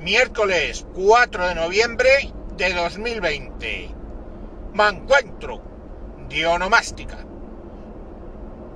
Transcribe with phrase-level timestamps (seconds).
[0.00, 3.90] miércoles 4 de noviembre de 2020.
[4.72, 5.60] Me encuentro
[6.28, 7.18] dionomástica.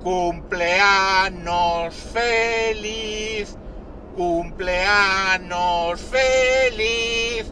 [0.03, 3.57] Cumpleaños feliz,
[4.15, 7.51] cumpleaños feliz,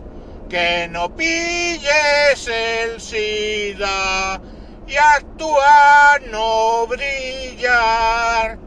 [0.49, 4.39] que no pilles el SIDA
[4.87, 8.59] y actúa no brillar.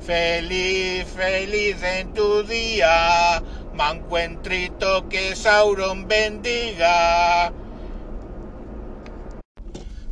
[0.00, 3.42] Feliz, feliz en tu día,
[3.78, 7.52] mancuentrito que Sauron bendiga.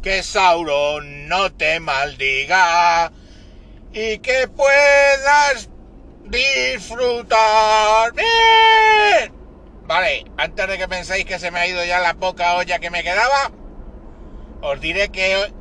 [0.00, 3.10] Que Sauron no te maldiga
[3.92, 5.68] y que puedas
[6.26, 8.12] disfrutar.
[8.14, 9.34] ¡Bien!
[9.82, 12.90] Vale, antes de que penséis que se me ha ido ya la poca olla que
[12.90, 13.50] me quedaba,
[14.62, 15.52] os diré que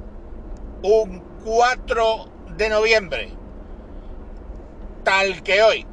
[0.84, 3.32] un 4 de noviembre,
[5.04, 5.88] tal que hoy,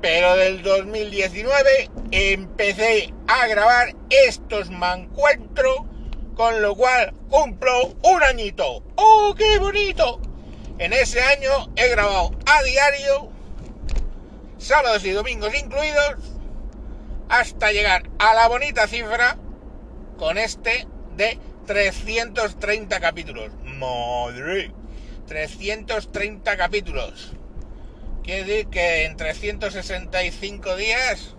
[0.00, 5.76] pero del 2019, empecé a grabar estos mancuentros,
[6.34, 8.82] con lo cual cumplo un añito.
[8.96, 10.20] ¡Oh, qué bonito!
[10.78, 13.30] En ese año he grabado a diario,
[14.58, 16.16] sábados y domingos incluidos,
[17.28, 19.36] hasta llegar a la bonita cifra
[20.16, 23.50] con este de 330 capítulos.
[23.64, 24.72] Madre,
[25.26, 27.34] 330 capítulos.
[28.30, 31.34] Quiere decir que en 365 días,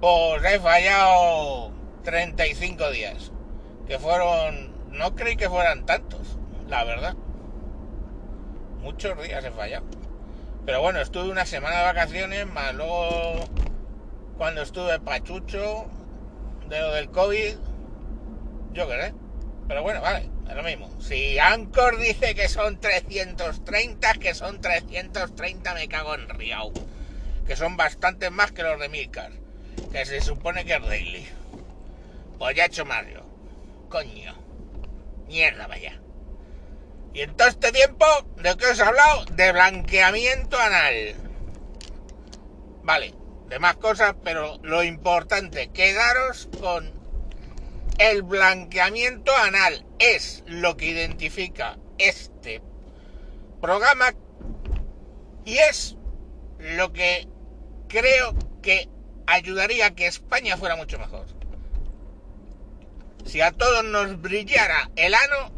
[0.00, 1.70] pues he fallado
[2.02, 3.30] 35 días.
[3.86, 6.36] Que fueron, no creí que fueran tantos,
[6.66, 7.14] la verdad.
[8.80, 9.86] Muchos días he fallado.
[10.66, 13.44] Pero bueno, estuve una semana de vacaciones, más luego
[14.36, 15.84] cuando estuve pachucho
[16.68, 17.54] de lo del COVID,
[18.72, 19.14] yo qué sé.
[19.66, 20.90] Pero bueno, vale, es lo mismo.
[21.00, 26.72] Si Anchor dice que son 330, que son 330, me cago en Riau.
[27.46, 29.32] Que son bastantes más que los de Milcar.
[29.90, 31.26] Que se supone que es daily.
[32.38, 33.26] Pues ya he hecho yo.
[33.88, 34.34] Coño.
[35.26, 36.00] Mierda, vaya.
[37.14, 39.24] Y en todo este tiempo, ¿de qué os he hablado?
[39.26, 41.14] De blanqueamiento anal.
[42.82, 43.14] Vale,
[43.48, 47.03] de más cosas, pero lo importante, quedaros con
[47.98, 49.84] el blanqueamiento anal.
[49.98, 52.62] Es lo que identifica este
[53.60, 54.14] programa
[55.44, 55.96] y es
[56.58, 57.28] lo que
[57.88, 58.88] creo que
[59.26, 61.26] ayudaría a que España fuera mucho mejor.
[63.24, 65.50] Si a todos nos brillara el ano,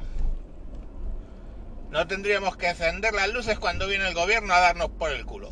[1.91, 5.50] no tendríamos que encender las luces cuando viene el gobierno a darnos por el culo.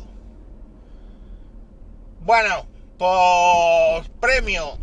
[2.21, 2.67] Bueno,
[2.97, 4.77] pues premio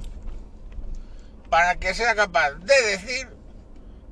[1.52, 3.28] para que sea capaz de decir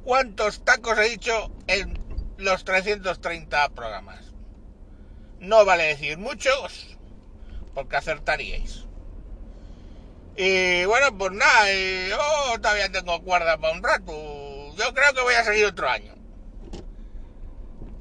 [0.05, 1.99] cuántos tacos he dicho en
[2.37, 4.35] los 330 programas.
[5.39, 6.99] No vale decir muchos,
[7.73, 8.85] porque acertaríais.
[10.37, 11.65] Y bueno, pues nada,
[12.11, 14.13] yo todavía tengo cuerda para un rato.
[14.77, 16.15] Yo creo que voy a seguir otro año.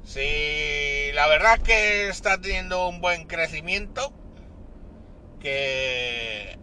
[0.04, 4.12] Sí, la verdad es que está teniendo un buen crecimiento.
[5.40, 6.59] Que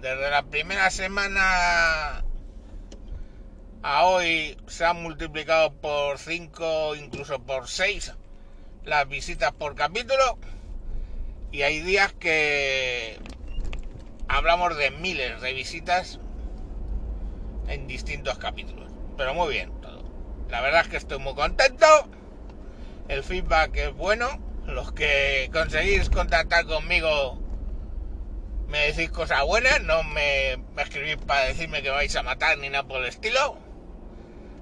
[0.00, 2.24] desde la primera semana
[3.82, 8.14] a hoy se han multiplicado por 5, incluso por 6
[8.84, 10.38] las visitas por capítulo.
[11.50, 13.18] Y hay días que
[14.28, 16.20] hablamos de miles de visitas
[17.66, 18.90] en distintos capítulos.
[19.16, 20.04] Pero muy bien todo.
[20.48, 21.86] La verdad es que estoy muy contento.
[23.08, 24.28] El feedback es bueno.
[24.66, 27.47] Los que conseguís contactar conmigo
[28.68, 32.86] me decís cosas buenas, no me, escribís para decirme que vais a matar ni nada
[32.86, 33.56] por el estilo.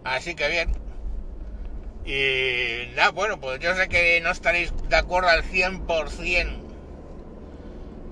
[0.05, 0.72] Así que bien.
[2.05, 6.62] Y nada, bueno, pues yo sé que no estaréis de acuerdo al 100%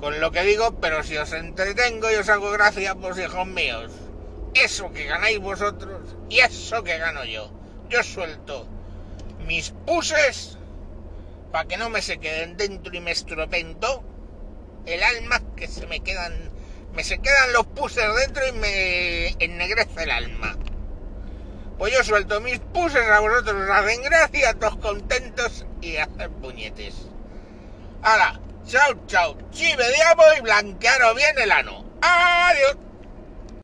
[0.01, 3.93] con lo que digo, pero si os entretengo y os hago gracia, pues hijos míos,
[4.55, 7.51] eso que ganáis vosotros y eso que gano yo.
[7.89, 8.67] Yo suelto
[9.47, 10.59] mis puses
[11.53, 14.14] para que no me se queden dentro y me estropeen todo
[14.87, 16.33] el alma que se me quedan,
[16.95, 20.57] me se quedan los puses dentro y me ennegrece el alma.
[21.79, 26.95] Pues yo suelto mis puses a vosotros, os hacen gracia, todos contentos y hacer puñetes.
[28.03, 31.85] Ahora, chao, chao, chive diablo y blanquearos bien el ano.
[32.01, 32.77] Adiós.